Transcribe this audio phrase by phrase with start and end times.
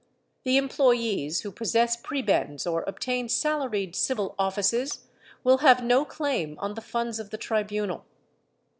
[0.45, 5.05] The employees who possess prebends or obtain sal aried civil offices
[5.43, 8.03] will have no claim on the funds of the Tribunal.